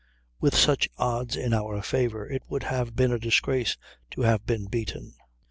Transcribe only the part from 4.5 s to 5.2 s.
beaten.